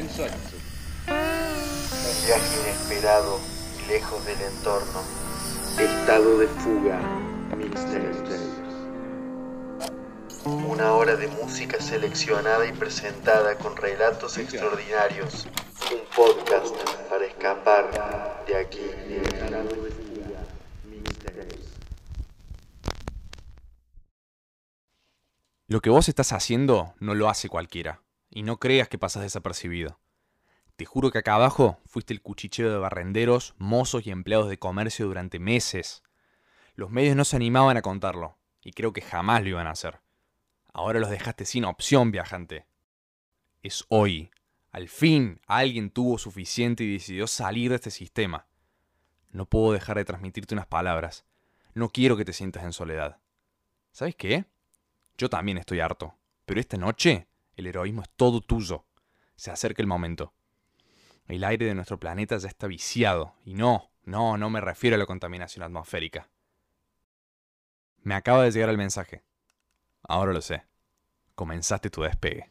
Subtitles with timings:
[0.00, 0.08] Un
[2.24, 3.38] viaje inesperado
[3.78, 5.02] y lejos del entorno.
[5.78, 6.98] Estado de fuga.
[10.46, 15.46] Una hora de música seleccionada y presentada con relatos extraordinarios.
[15.92, 16.74] Un podcast
[17.10, 18.86] para escapar de aquí.
[25.66, 29.98] Lo que vos estás haciendo no lo hace cualquiera, y no creas que pasas desapercibido.
[30.76, 35.06] Te juro que acá abajo fuiste el cuchicheo de barrenderos, mozos y empleados de comercio
[35.06, 36.02] durante meses.
[36.74, 40.00] Los medios no se animaban a contarlo, y creo que jamás lo iban a hacer.
[40.72, 42.66] Ahora los dejaste sin opción, viajante.
[43.62, 44.30] Es hoy.
[44.70, 48.46] Al fin alguien tuvo suficiente y decidió salir de este sistema.
[49.32, 51.24] No puedo dejar de transmitirte unas palabras.
[51.74, 53.18] No quiero que te sientas en soledad.
[53.92, 54.44] ¿Sabes qué?
[55.18, 58.86] Yo también estoy harto, pero esta noche el heroísmo es todo tuyo.
[59.36, 60.34] Se acerca el momento.
[61.26, 64.98] El aire de nuestro planeta ya está viciado, y no, no, no me refiero a
[64.98, 66.28] la contaminación atmosférica.
[68.02, 69.22] Me acaba de llegar el mensaje.
[70.02, 70.64] Ahora lo sé.
[71.34, 72.50] Comenzaste tu despegue.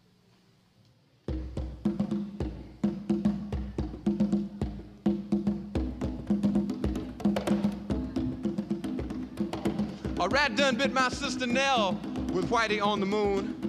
[10.20, 11.94] A rat done bit my sister Nell
[12.34, 13.69] with Whitey on the moon.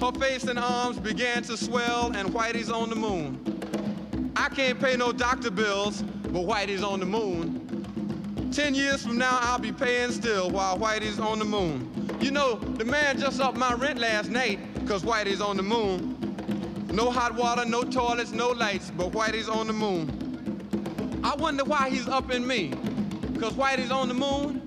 [0.00, 4.32] Her face and arms began to swell, and Whitey's on the moon.
[4.34, 8.50] I can't pay no doctor bills, but Whitey's on the moon.
[8.50, 12.08] Ten years from now, I'll be paying still while Whitey's on the moon.
[12.18, 16.16] You know, the man just upped my rent last night, cause Whitey's on the moon.
[16.90, 21.20] No hot water, no toilets, no lights, but Whitey's on the moon.
[21.22, 22.70] I wonder why he's upping me,
[23.38, 24.62] cause Whitey's on the moon.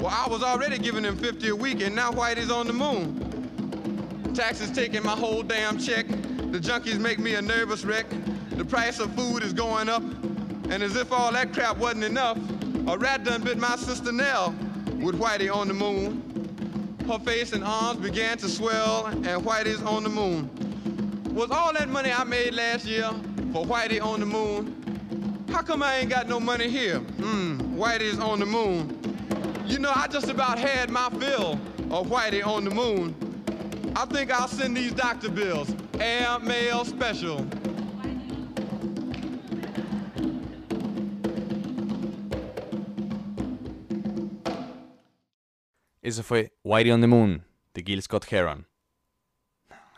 [0.00, 3.23] Well, I was already giving him 50 a week, and now Whitey's on the moon.
[4.34, 6.08] Taxes taking my whole damn check.
[6.08, 8.06] The junkies make me a nervous wreck.
[8.50, 10.02] The price of food is going up.
[10.70, 12.36] And as if all that crap wasn't enough,
[12.88, 14.52] a rat done bit my sister Nell
[14.98, 16.20] with Whitey on the moon.
[17.06, 20.50] Her face and arms began to swell, and Whitey's on the moon.
[21.32, 23.10] Was all that money I made last year
[23.52, 25.44] for Whitey on the moon?
[25.50, 26.98] How come I ain't got no money here?
[26.98, 28.98] Mmm, Whitey's on the moon.
[29.66, 31.52] You know, I just about had my fill
[31.90, 33.14] of Whitey on the moon.
[33.96, 35.68] I think I'll send these doctor bills.
[36.00, 37.44] Air mail special.
[46.02, 48.68] Eso fue Whitey on the Moon de Gil Scott Heron.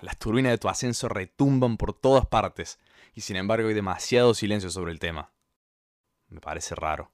[0.01, 2.79] Las turbinas de tu ascenso retumban por todas partes
[3.15, 5.33] y sin embargo hay demasiado silencio sobre el tema.
[6.29, 7.11] Me parece raro.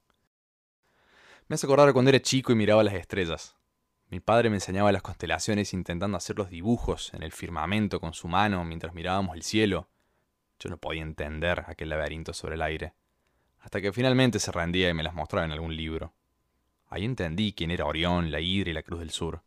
[1.47, 3.55] Me hace acordar cuando era chico y miraba las estrellas.
[4.13, 8.27] Mi padre me enseñaba las constelaciones intentando hacer los dibujos en el firmamento con su
[8.27, 9.89] mano mientras mirábamos el cielo.
[10.59, 12.93] Yo no podía entender aquel laberinto sobre el aire,
[13.61, 16.13] hasta que finalmente se rendía y me las mostraba en algún libro.
[16.89, 19.41] Ahí entendí quién era Orión, la Hidra y la Cruz del Sur.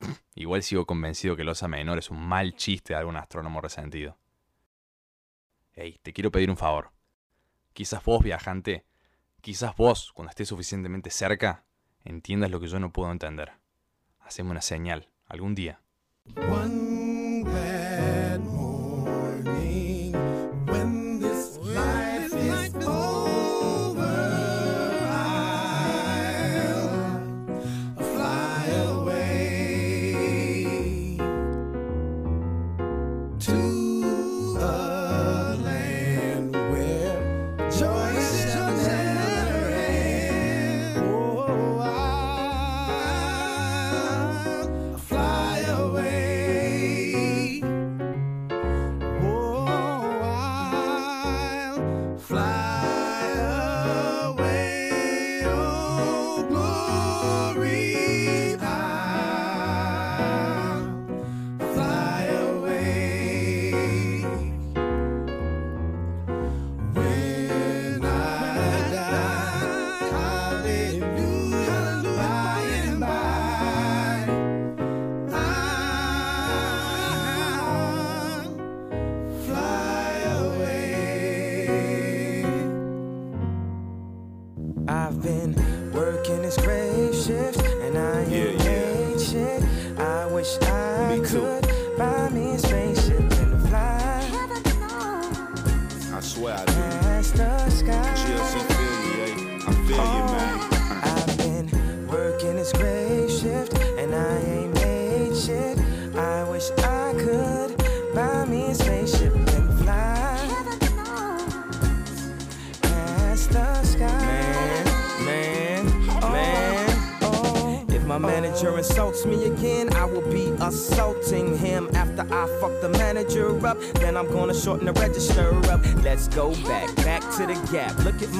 [0.34, 4.18] Igual sigo convencido que el Osa Menor es un mal chiste de algún astrónomo resentido.
[5.72, 6.90] Hey, te quiero pedir un favor.
[7.72, 8.84] Quizás vos, viajante,
[9.40, 11.64] quizás vos, cuando estés suficientemente cerca,
[12.04, 13.61] entiendas lo que yo no puedo entender.
[14.24, 15.80] Haceme una señal, algún día.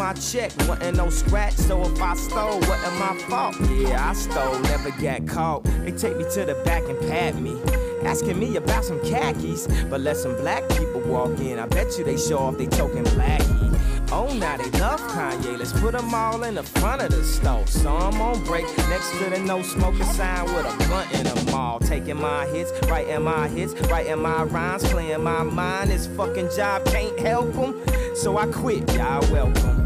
[0.02, 1.54] My check, wasn't no scratch.
[1.54, 3.54] So if I stole, wasn't my fault.
[3.70, 5.62] Yeah, I stole, never got caught.
[5.84, 7.56] They take me to the back and pat me.
[8.02, 11.60] Asking me about some khakis, but let some black people walk in.
[11.60, 13.78] I bet you they show off they token blackie.
[14.10, 15.56] Oh, now they love Kanye.
[15.56, 17.64] Let's put them all in the front of the store.
[17.68, 21.52] So I'm on break next to the no smoking sign with a blunt in the
[21.52, 21.78] mall.
[21.78, 25.90] Taking my hits, writing my hits, writing my rhymes, playing my mind.
[25.90, 27.80] This fucking job can't help them.
[28.16, 29.81] So I quit, y'all welcome.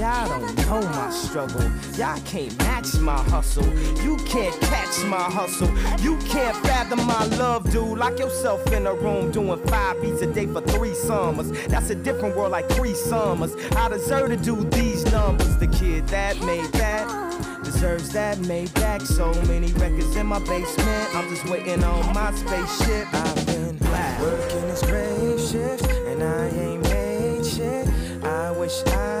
[0.00, 1.60] Y'all don't know my struggle.
[1.98, 3.68] Y'all can't match my hustle.
[4.02, 5.68] You can't catch my hustle.
[6.00, 7.98] You can't fathom my love, dude.
[7.98, 11.50] Lock yourself in a room doing five beats a day for three summers.
[11.66, 13.54] That's a different world like three summers.
[13.76, 15.58] I deserve to do these numbers.
[15.58, 19.02] The kid that made that deserves that made back.
[19.02, 21.14] So many records in my basement.
[21.14, 23.06] I'm just waiting on my spaceship.
[23.12, 23.78] I've been
[24.18, 27.86] working this grave shift and I ain't made shit.
[28.24, 29.19] I wish I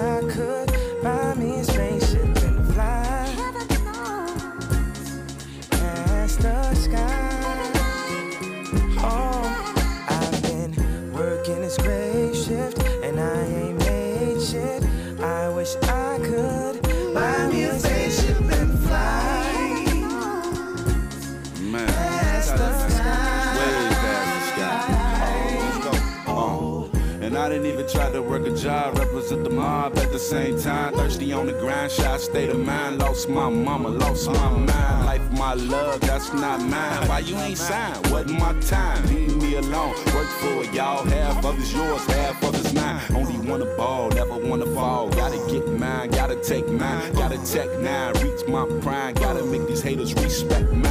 [27.92, 30.94] Try to work a job, represent the mob at the same time.
[30.94, 32.98] Thirsty on the grind, shy state of mind.
[32.98, 35.06] Lost my mama, lost my mind.
[35.06, 37.08] Life, my love, that's not mine.
[37.08, 38.06] Why you ain't signed?
[38.10, 39.04] Wasn't my time.
[39.08, 39.94] Leave me alone.
[40.14, 41.04] Work for it, y'all.
[41.04, 43.02] Half of it's yours, half of it's mine.
[43.12, 45.08] Only wanna ball, never wanna fall.
[45.10, 47.12] Gotta get mine, gotta take mine.
[47.14, 49.14] Gotta tech nine, reach my prime.
[49.14, 50.89] Gotta make these haters respect mine.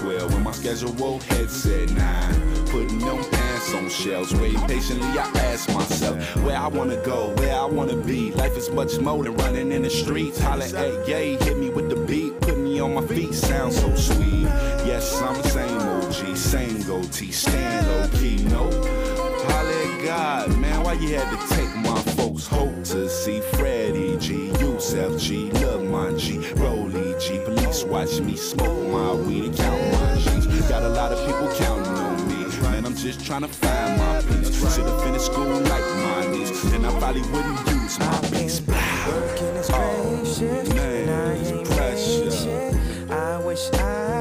[0.00, 2.66] 12, when my schedule head said 9.
[2.66, 5.06] Putting them pants on shelves, waiting patiently.
[5.06, 8.32] I ask myself where I wanna go, where I wanna be.
[8.32, 10.40] Life is much more than running in the streets.
[10.40, 13.34] Holla at yay, hit me with the beat, put me on my feet.
[13.34, 14.48] Sounds so sweet.
[14.86, 18.70] Yes, I'm the same OG, same goatee, stand low key, no.
[19.48, 21.99] Holla God, man, why you had to take my
[22.40, 27.38] folks' hope to see Freddie G, Yusef G, Love my G, Rolly G.
[27.44, 30.46] Police watch me smoke my weed and count my G's.
[30.68, 32.46] Got a lot of people counting on me.
[32.62, 34.74] Man, I'm just trying to find my peace.
[34.74, 38.20] Should've finished school like my niece, and I probably wouldn't use my
[39.08, 40.24] working this grave oh,
[40.74, 43.12] man, it's pressure.
[43.12, 44.19] I wish I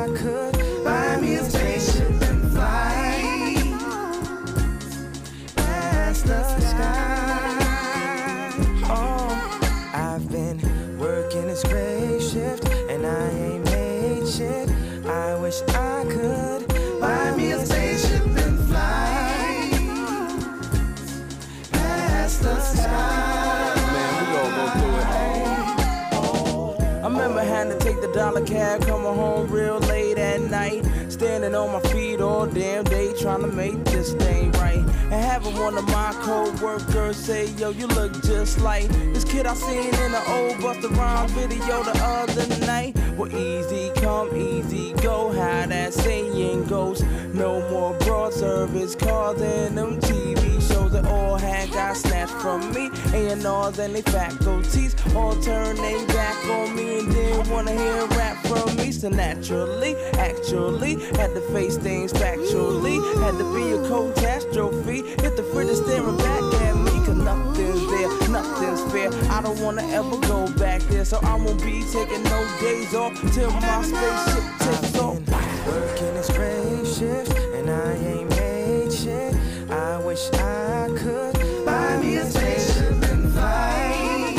[31.50, 34.78] On my feet all damn day, trying to make this thing right.
[34.78, 39.56] And having one of my co-workers say, yo, you look just like this kid I
[39.56, 42.96] seen in the old Busta Rhymes video the other night.
[43.18, 47.02] Well, easy come, easy go, how that saying goes.
[47.34, 52.72] No more broad service cars and them TV shows that all had got snatched from
[52.74, 52.92] me.
[53.12, 58.38] A&Rs and they faculties all turn they back on me and didn't wanna hear rap
[58.46, 58.69] from.
[59.00, 63.00] So naturally, actually, had to face things factually.
[63.24, 65.04] Had to be a catastrophe.
[65.22, 66.92] Hit the fridge staring back at me.
[67.06, 69.10] Cause nothing's there, nothing's fair.
[69.32, 71.06] I don't wanna ever go back there.
[71.06, 75.20] So I won't be taking no days off till my spaceship takes off.
[75.66, 79.34] working grave shift and I ain't made shit.
[79.70, 84.36] I wish I could buy me a spaceship and fly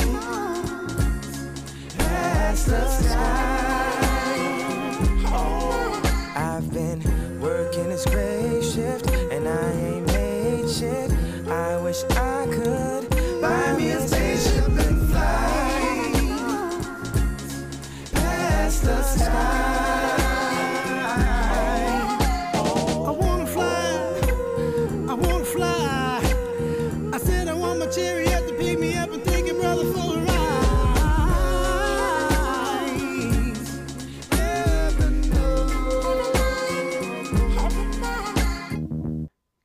[1.97, 3.00] past the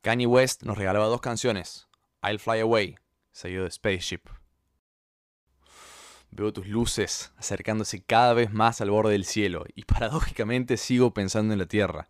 [0.05, 1.87] Kanye West nos regalaba dos canciones,
[2.21, 2.99] I'll Fly Away,
[3.31, 4.29] seguido de Spaceship.
[6.29, 11.53] Veo tus luces acercándose cada vez más al borde del cielo y paradójicamente sigo pensando
[11.53, 12.07] en la Tierra.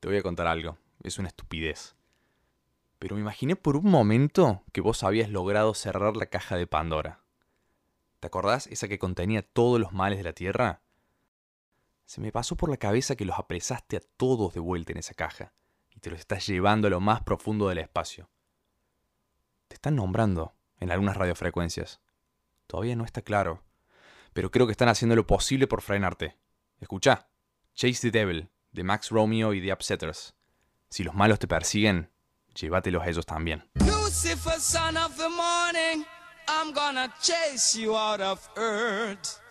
[0.00, 1.94] Te voy a contar algo, es una estupidez.
[2.98, 7.20] Pero me imaginé por un momento que vos habías logrado cerrar la caja de Pandora.
[8.18, 10.82] ¿Te acordás esa que contenía todos los males de la Tierra?
[12.04, 15.14] Se me pasó por la cabeza que los apresaste a todos de vuelta en esa
[15.14, 15.52] caja
[16.02, 18.28] te los estás llevando a lo más profundo del espacio.
[19.68, 22.00] Te están nombrando en algunas radiofrecuencias.
[22.66, 23.62] Todavía no está claro.
[24.32, 26.36] Pero creo que están haciendo lo posible por frenarte.
[26.80, 27.28] Escucha.
[27.74, 30.34] Chase the Devil, de Max Romeo y The Upsetters.
[30.90, 32.10] Si los malos te persiguen,
[32.54, 33.70] llévatelos a ellos también.
[33.74, 36.04] Lucifer, son of the morning,
[36.48, 39.41] I'm gonna chase you out of earth.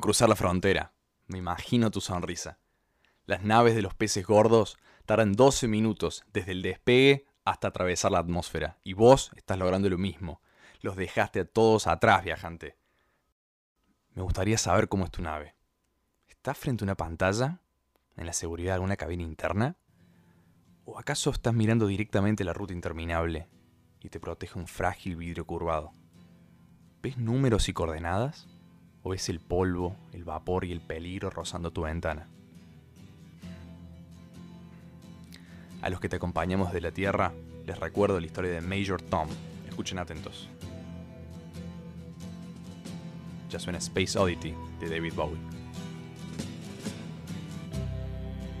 [0.00, 0.92] Cruzar la frontera.
[1.26, 2.58] Me imagino tu sonrisa.
[3.26, 8.20] Las naves de los peces gordos tardan 12 minutos desde el despegue hasta atravesar la
[8.20, 8.78] atmósfera.
[8.84, 10.40] Y vos estás logrando lo mismo.
[10.80, 12.76] Los dejaste a todos atrás, viajante.
[14.14, 15.54] Me gustaría saber cómo es tu nave.
[16.28, 17.60] ¿Estás frente a una pantalla?
[18.16, 19.76] ¿En la seguridad de alguna cabina interna?
[20.84, 23.48] ¿O acaso estás mirando directamente la ruta interminable
[24.00, 25.92] y te protege un frágil vidrio curvado?
[27.02, 28.48] ¿Ves números y coordenadas?
[29.02, 32.28] ¿O ves el polvo, el vapor y el peligro rozando tu ventana?
[35.80, 37.32] A los que te acompañamos de la Tierra,
[37.64, 39.28] les recuerdo la historia de Major Tom.
[39.68, 40.48] Escuchen atentos.
[43.48, 45.38] Ya suena Space Oddity de David Bowie.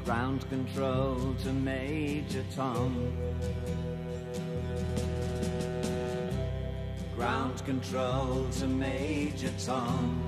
[0.04, 2.94] Ground control to Major Tom.
[7.16, 10.27] Ground control to Major Tom.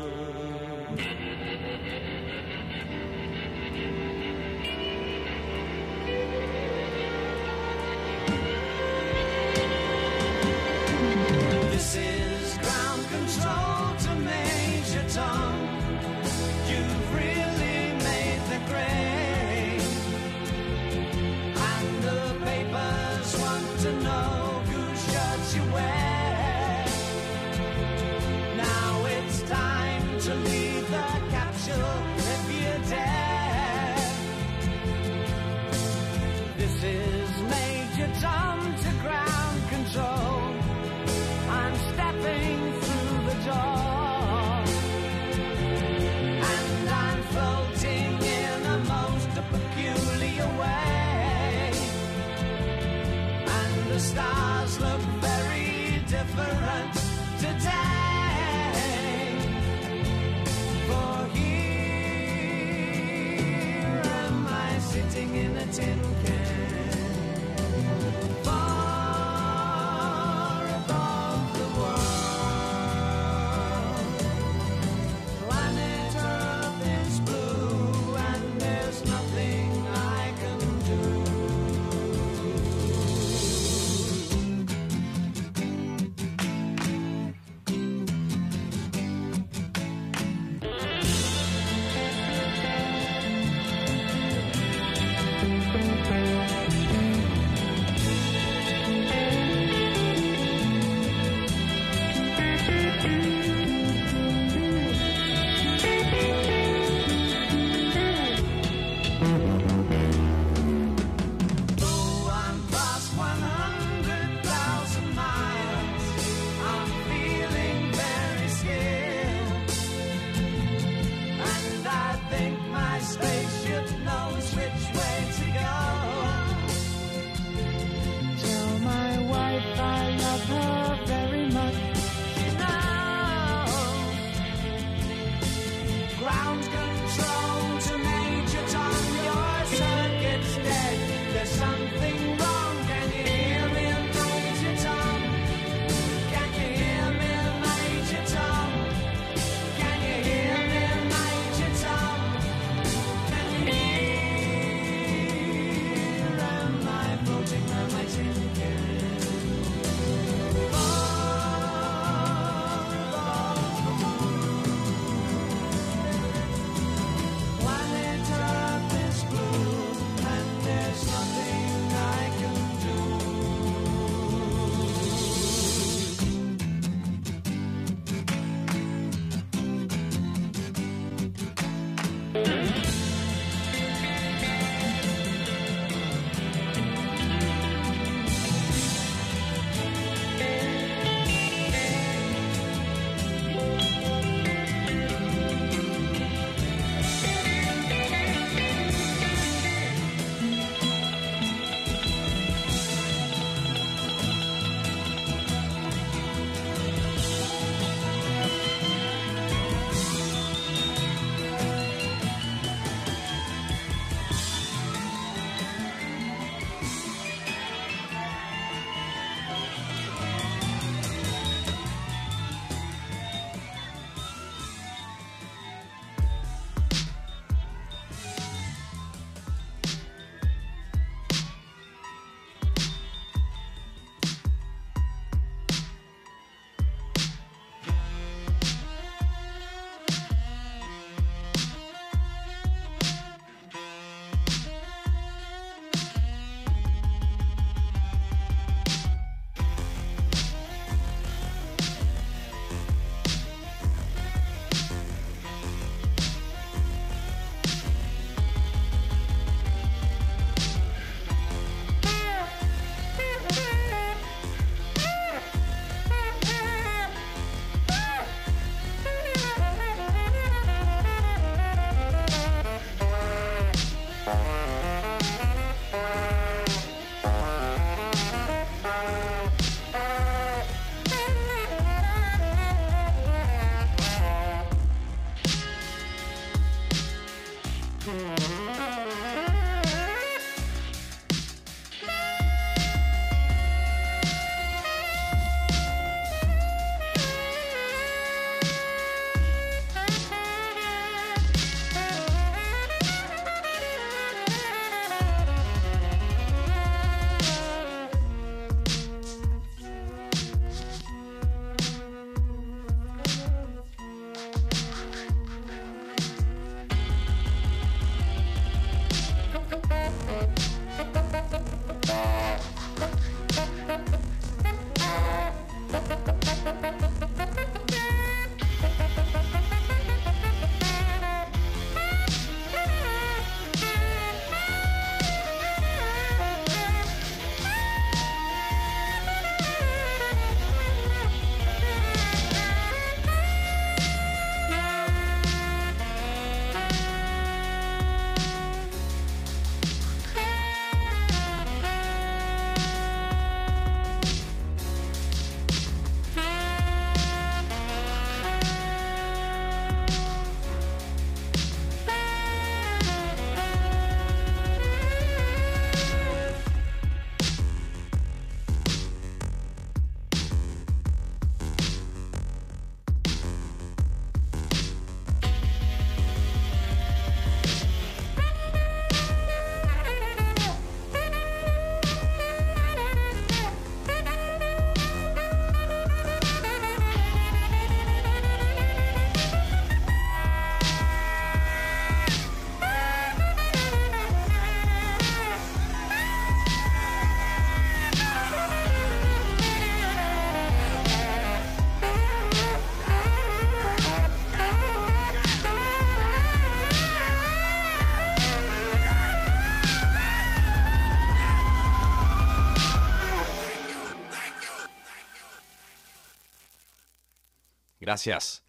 [418.11, 418.65] Gracias.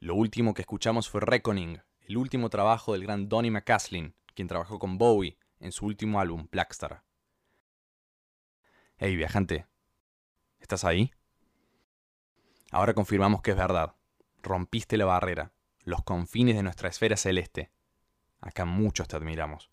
[0.00, 4.78] Lo último que escuchamos fue Reckoning, el último trabajo del gran Donny McCaslin, quien trabajó
[4.78, 7.04] con Bowie en su último álbum, Blackstar.
[8.96, 9.66] Hey, viajante,
[10.58, 11.12] ¿estás ahí?
[12.70, 13.94] Ahora confirmamos que es verdad.
[14.42, 17.70] Rompiste la barrera, los confines de nuestra esfera celeste.
[18.40, 19.68] Acá muchos te admiramos.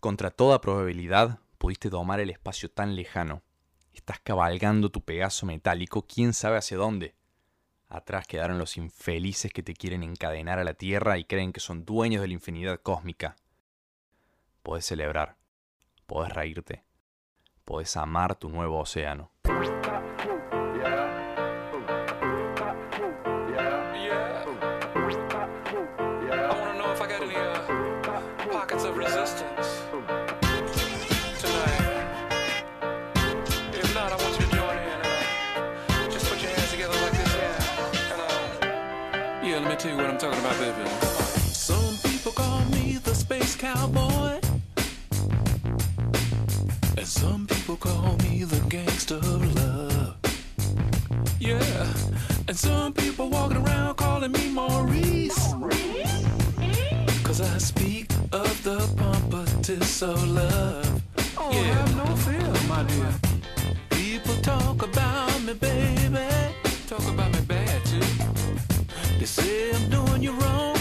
[0.00, 3.42] Contra toda probabilidad, pudiste domar el espacio tan lejano.
[3.92, 7.14] Estás cabalgando tu Pegaso metálico, quién sabe hacia dónde.
[7.94, 11.84] Atrás quedaron los infelices que te quieren encadenar a la Tierra y creen que son
[11.84, 13.36] dueños de la infinidad cósmica.
[14.64, 15.36] Podés celebrar,
[16.04, 16.82] podés reírte,
[17.64, 19.30] podés amar tu nuevo océano.
[39.84, 40.88] Tell you what I'm talking about, baby.
[41.52, 44.40] Some people call me the space cowboy.
[46.96, 50.16] And some people call me the gangster of love.
[51.38, 51.92] Yeah,
[52.48, 55.52] and some people walking around calling me Maurice.
[57.22, 61.02] Cause I speak of the pompatus of love.
[61.36, 61.60] Oh, yeah.
[61.60, 63.12] have no fear, my dear.
[63.90, 66.28] People talk about me, baby.
[66.86, 68.33] Talk about me bad, too.
[69.24, 70.73] They say I'm doing you wrong,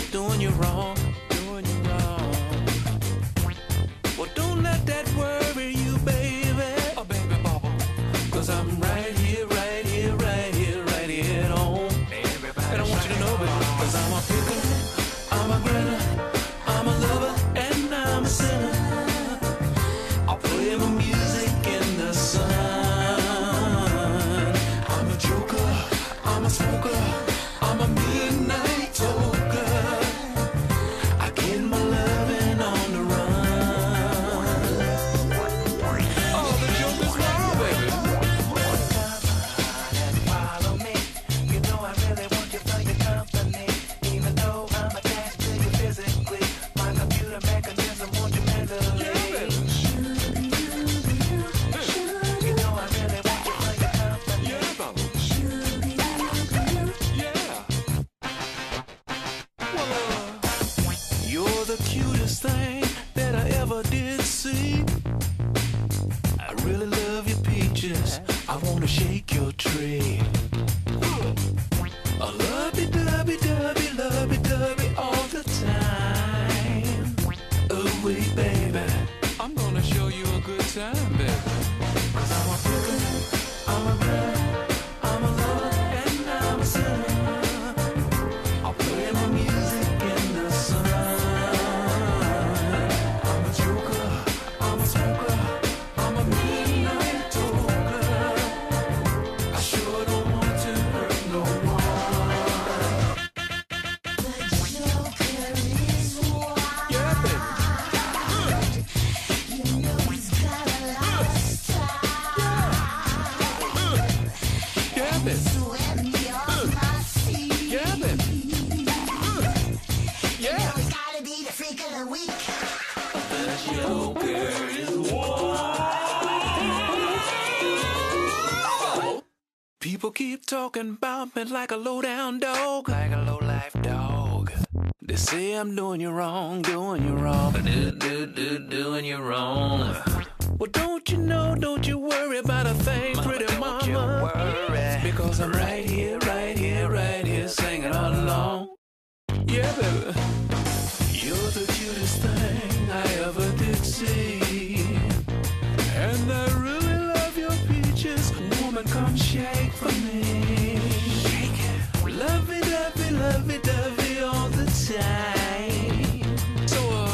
[163.44, 166.24] dovey, lovey dovey all the time.
[166.68, 167.10] So, uh,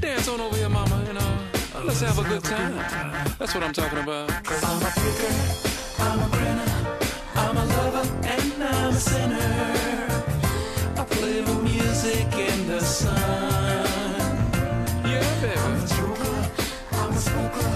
[0.00, 1.38] dance on over here, mama, and uh,
[1.84, 2.74] let's have a good time.
[3.38, 4.30] That's what I'm talking about.
[4.30, 5.32] I'm a picker,
[5.98, 6.70] I'm a grinner,
[7.34, 10.24] I'm a lover, and I'm a sinner.
[10.96, 13.16] I play the music in the sun.
[15.04, 15.58] Yeah, baby.
[15.58, 16.50] I'm a joker,
[16.92, 17.66] I'm a smoker,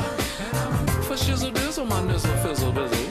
[0.41, 3.06] and I'm a for shizzle dizzle, my nizzle fizzle bizzle.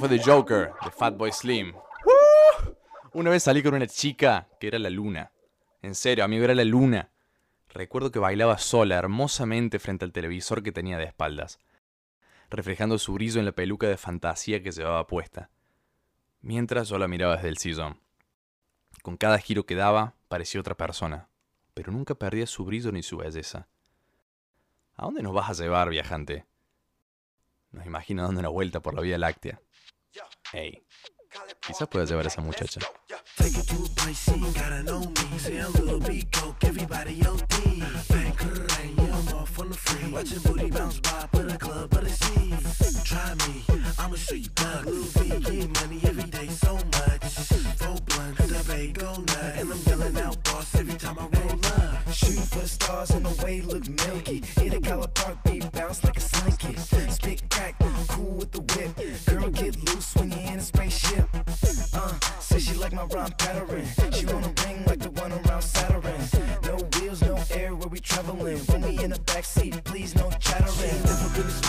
[0.00, 1.74] Fue Joker, de Fatboy Slim.
[3.12, 5.30] Una vez salí con una chica que era la luna.
[5.82, 7.10] En serio, amigo, era la luna.
[7.68, 11.58] Recuerdo que bailaba sola, hermosamente frente al televisor que tenía de espaldas,
[12.48, 15.50] reflejando su brillo en la peluca de fantasía que llevaba puesta.
[16.40, 18.00] Mientras yo la miraba desde el sillón.
[19.02, 21.28] Con cada giro que daba, parecía otra persona,
[21.74, 23.68] pero nunca perdía su brillo ni su belleza.
[24.96, 26.46] ¿A dónde nos vas a llevar, viajante?
[27.72, 29.60] Nos imagino dando una vuelta por la Vía Láctea.
[30.52, 30.82] Hey,
[31.64, 32.80] quizás pueda llevar a esa muchacha.
[33.36, 35.38] Take it to a place gotta know me.
[35.38, 37.14] Say a little bit coke, everybody
[38.96, 40.12] yeah, I'm off on the free.
[40.12, 42.10] Watching booty bounce by, put a club a.
[43.04, 43.62] Try me,
[43.96, 44.86] I'm a street bug.
[44.86, 47.22] Lil V, get money every day, so much.
[47.78, 49.54] Four blunt, the bay go nut.
[49.56, 51.99] And I'm yelling out boss every time I roll up.
[52.12, 54.42] Shoot for the stars and the way look milky.
[54.56, 56.76] Hit a collar park, beat bounce like a slinky.
[56.76, 57.76] Spit crack,
[58.08, 59.26] cool with the whip.
[59.26, 61.28] Girl, get loose when you're in a spaceship.
[61.94, 63.86] Uh, say she like my rhyme pattern.
[64.12, 66.02] She wanna ring like the one around Saturn.
[66.64, 68.58] No wheels, no air where we traveling.
[68.58, 71.59] When we in the backseat, please no chattering.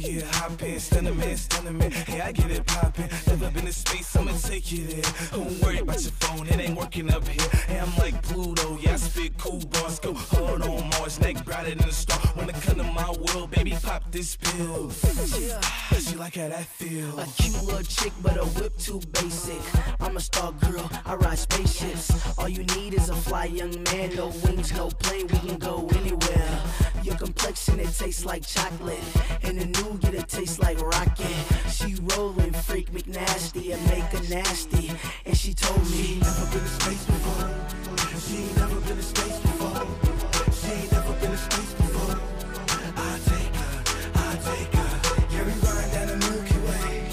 [0.00, 1.90] Yeah, hop in, stand a man, stand a man.
[1.90, 3.08] Hey, I get it poppin'.
[3.26, 5.12] Never been to space, I'ma take you there.
[5.32, 7.48] Don't worry about your phone, it ain't working up here.
[7.66, 9.98] Hey, I'm like Pluto, yeah, I spit cool bars.
[9.98, 12.18] Go hard on Mars, neck brighter than a star.
[12.34, 14.90] When it come to my world, baby, pop this pill.
[15.38, 15.60] Yeah,
[15.98, 17.18] she like how that feel.
[17.18, 19.60] A cute little chick, but a whip too basic.
[20.00, 22.38] I'm a star girl, I ride spaceships.
[22.38, 25.88] All you need is a fly young man, no wings, no plane, we can go
[25.96, 26.60] anywhere.
[27.02, 29.00] Your complexion, it tastes like chocolate.
[29.42, 31.36] And the new, get it tastes like rocket.
[31.70, 34.92] She rollin', freak McNasty, and make her nasty.
[35.26, 37.50] And she told me, she never been to space before.
[38.20, 39.86] She never been to space before.
[40.52, 42.16] She never been to space before.
[42.96, 43.82] I take her,
[44.14, 44.90] I take her.
[45.32, 47.08] Yeah, we ride down the Milky Way.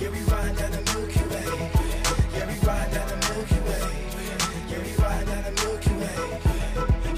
[0.00, 1.70] Yeah, we ride down the Milky Way.
[2.34, 3.84] Yeah, we ride down the Milky Way.
[4.68, 6.16] Yeah, we ride down the Milky Way.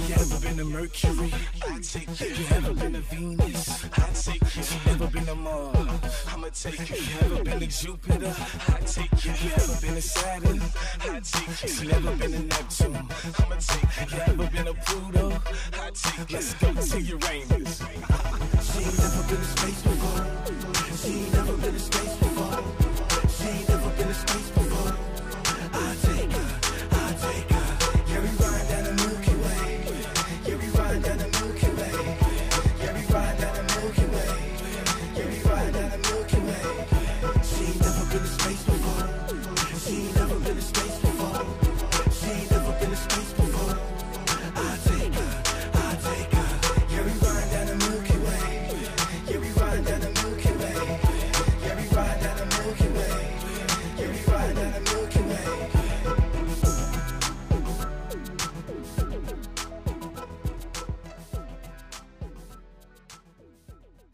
[0.06, 1.32] You ever been to Mercury?
[1.68, 2.26] I take you.
[2.28, 3.84] You ever been to Venus?
[3.94, 4.91] I take you.
[5.02, 6.26] You ever been to Mars?
[6.28, 6.96] I'ma take you.
[6.96, 8.34] You ever been to Jupiter?
[8.68, 9.32] I take you.
[9.32, 10.62] You ever been to Saturn?
[11.00, 11.88] I take you.
[11.88, 12.94] You ever been to Neptune?
[12.94, 14.16] I'ma take you.
[14.16, 15.42] You ever been to Pluto?
[15.72, 16.36] I take you.
[16.36, 17.82] Let's go to Uranus.
[18.62, 20.22] She never been to space before.
[21.02, 22.62] She never been to space before.
[23.28, 24.71] She never been to space before.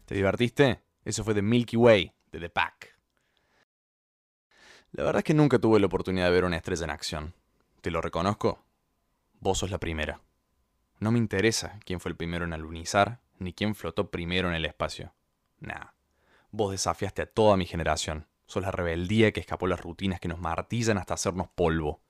[0.09, 0.81] ¿Te divertiste?
[1.05, 2.97] Eso fue The Milky Way, de The Pack.
[4.93, 7.35] La verdad es que nunca tuve la oportunidad de ver una estrella en acción.
[7.81, 8.65] Te lo reconozco.
[9.39, 10.19] Vos sos la primera.
[10.97, 14.65] No me interesa quién fue el primero en alunizar, ni quién flotó primero en el
[14.65, 15.13] espacio.
[15.59, 15.89] Nah.
[16.49, 18.25] Vos desafiaste a toda mi generación.
[18.47, 22.01] Sos la rebeldía que escapó las rutinas que nos martillan hasta hacernos polvo.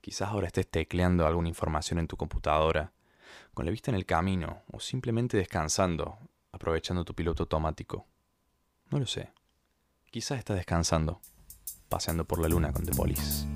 [0.00, 2.94] Quizás ahora estés tecleando alguna información en tu computadora,
[3.52, 6.18] con la vista en el camino, o simplemente descansando,
[6.56, 8.06] aprovechando tu piloto automático.
[8.90, 9.32] No lo sé.
[10.10, 11.20] Quizás estás descansando,
[11.88, 13.46] paseando por la luna con The Police.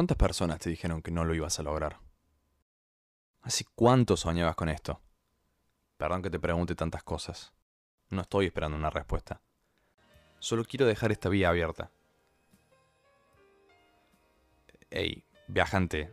[0.00, 1.98] ¿Cuántas personas te dijeron que no lo ibas a lograr?
[3.42, 4.98] ¿Hace cuánto soñabas con esto?
[5.98, 7.52] Perdón que te pregunte tantas cosas.
[8.08, 9.42] No estoy esperando una respuesta.
[10.38, 11.90] Solo quiero dejar esta vía abierta.
[14.88, 16.10] Hey, viajante.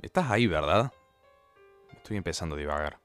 [0.00, 0.92] Estás ahí, ¿verdad?
[1.96, 3.00] Estoy empezando a divagar.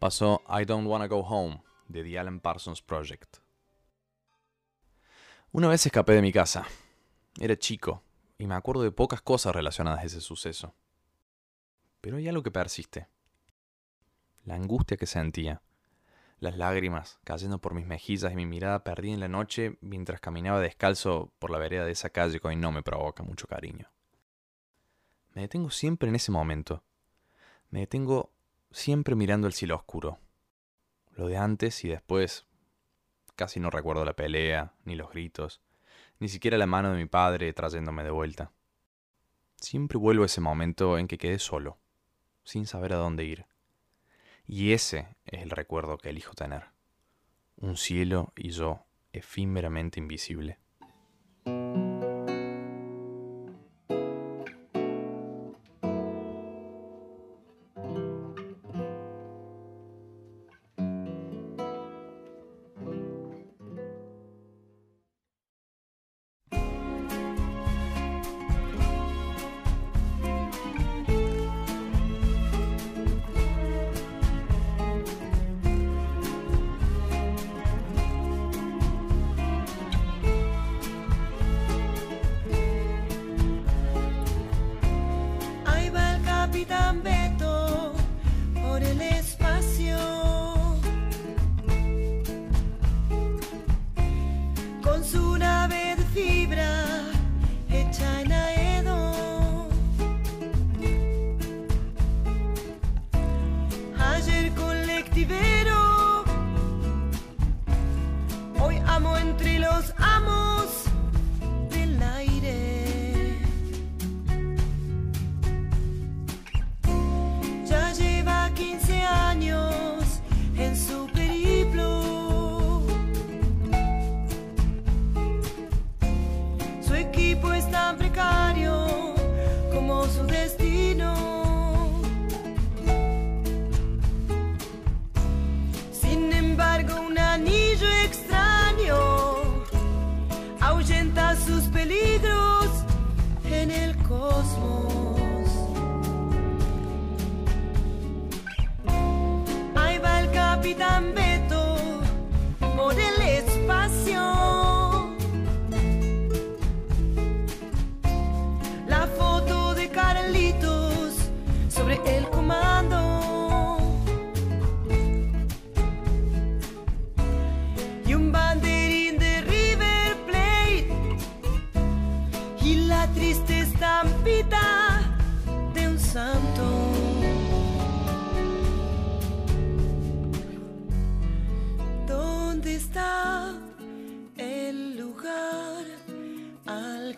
[0.00, 3.36] Pasó I Don't Wanna Go Home de The Alan Parsons Project.
[5.52, 6.66] Una vez escapé de mi casa.
[7.38, 8.02] Era chico
[8.38, 10.74] y me acuerdo de pocas cosas relacionadas a ese suceso.
[12.00, 13.08] Pero hay algo que persiste.
[14.44, 15.60] La angustia que sentía.
[16.38, 20.60] Las lágrimas cayendo por mis mejillas y mi mirada perdida en la noche mientras caminaba
[20.60, 23.90] descalzo por la vereda de esa calle que hoy no me provoca mucho cariño.
[25.34, 26.82] Me detengo siempre en ese momento.
[27.68, 28.32] Me detengo
[28.70, 30.18] siempre mirando el cielo oscuro.
[31.16, 32.46] Lo de antes y después.
[33.36, 35.62] Casi no recuerdo la pelea, ni los gritos,
[36.18, 38.52] ni siquiera la mano de mi padre trayéndome de vuelta.
[39.56, 41.78] Siempre vuelvo a ese momento en que quedé solo,
[42.44, 43.46] sin saber a dónde ir.
[44.46, 46.64] Y ese es el recuerdo que elijo tener.
[47.56, 50.58] Un cielo y yo efímeramente invisible.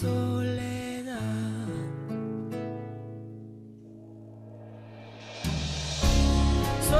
[0.00, 1.68] soledad.
[6.88, 6.94] Su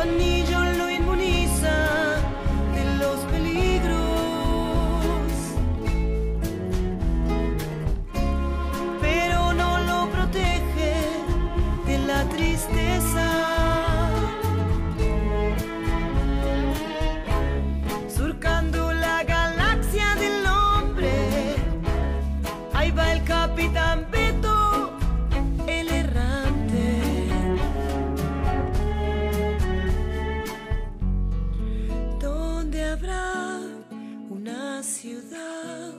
[34.30, 35.92] una ciudad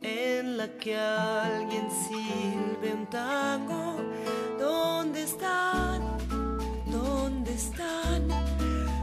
[0.00, 3.96] en la que alguien silbe un tango?
[4.58, 6.02] ¿Dónde están?
[6.86, 8.28] ¿Dónde están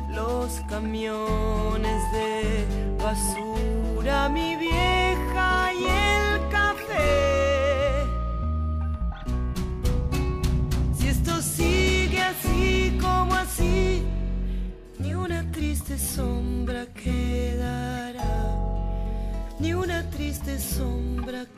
[0.10, 2.66] los camiones de
[2.98, 4.30] basura?
[4.30, 4.97] Mi vieja
[15.88, 18.20] triste sombra quedará,
[19.58, 21.57] ni una triste sombra quedará.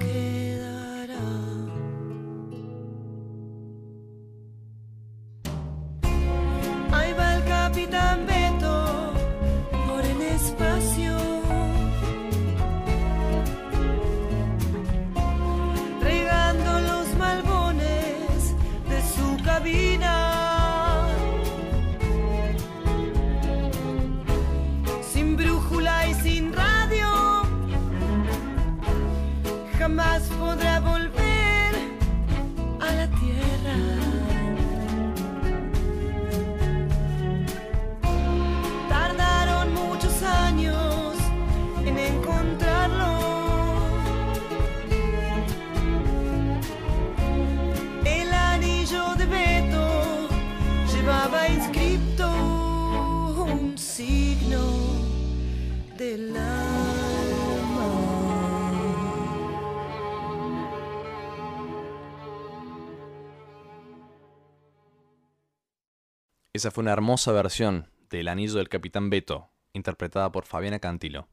[66.52, 71.28] Esa fue una hermosa versión del Anillo del Capitán Beto, interpretada por Fabiana Cantilo.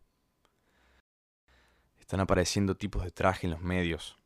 [1.98, 4.18] Están apareciendo tipos de traje en los medios,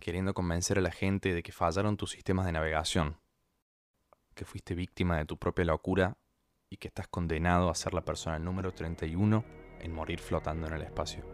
[0.00, 3.20] queriendo convencer a la gente de que fallaron tus sistemas de navegación,
[4.34, 6.16] que fuiste víctima de tu propia locura
[6.68, 10.82] y que estás condenado a ser la persona número 31 en morir flotando en el
[10.82, 11.24] espacio.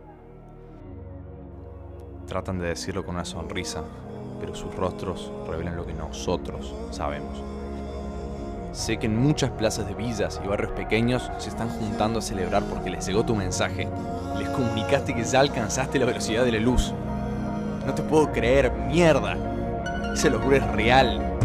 [2.26, 3.84] Tratan de decirlo con una sonrisa,
[4.40, 7.42] pero sus rostros revelan lo que nosotros sabemos.
[8.72, 12.62] Sé que en muchas plazas de villas y barrios pequeños se están juntando a celebrar
[12.64, 13.88] porque les llegó tu mensaje.
[14.38, 16.92] Les comunicaste que ya alcanzaste la velocidad de la luz.
[17.86, 20.12] No te puedo creer, mierda.
[20.12, 21.35] Esa locura es real.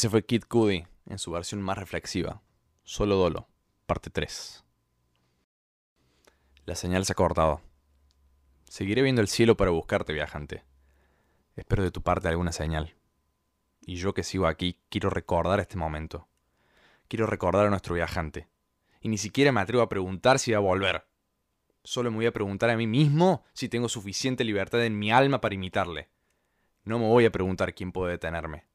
[0.00, 2.40] Ese fue Kid Cudi en su versión más reflexiva,
[2.84, 3.48] Solo Dolo,
[3.84, 4.64] parte 3.
[6.64, 7.60] La señal se ha cortado.
[8.64, 10.64] Seguiré viendo el cielo para buscarte, viajante.
[11.54, 12.96] Espero de tu parte alguna señal.
[13.82, 16.28] Y yo que sigo aquí, quiero recordar este momento.
[17.06, 18.48] Quiero recordar a nuestro viajante.
[19.02, 21.04] Y ni siquiera me atrevo a preguntar si va a volver.
[21.84, 25.42] Solo me voy a preguntar a mí mismo si tengo suficiente libertad en mi alma
[25.42, 26.08] para imitarle.
[26.84, 28.69] No me voy a preguntar quién puede detenerme.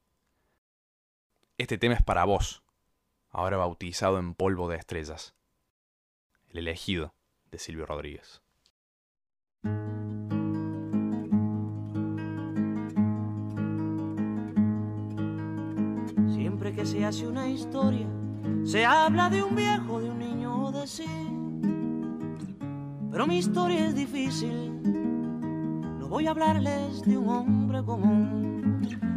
[1.58, 2.62] Este tema es para vos,
[3.30, 5.34] ahora bautizado en polvo de estrellas.
[6.50, 7.14] El elegido
[7.50, 8.42] de Silvio Rodríguez.
[16.34, 18.06] Siempre que se hace una historia,
[18.66, 21.06] se habla de un viejo, de un niño de sí.
[23.10, 28.65] Pero mi historia es difícil, no voy a hablarles de un hombre común.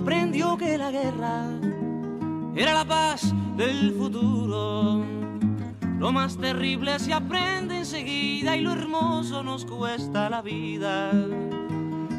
[0.00, 1.44] comprendió que la guerra
[2.56, 5.04] era la paz del futuro.
[5.98, 11.12] Lo más terrible se aprende enseguida y lo hermoso nos cuesta la vida.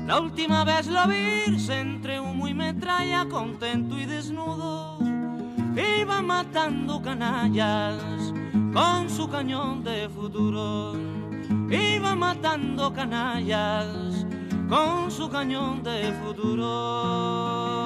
[0.06, 5.00] La última vez lo vi entre humo y metralla, contento y desnudo,
[6.00, 8.00] iba matando canallas
[8.72, 10.94] con su cañón de futuro.
[11.72, 14.11] Iba matando canallas
[14.72, 17.81] con su cañón de futuro.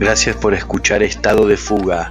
[0.00, 2.10] Gracias por escuchar Estado de Fuga.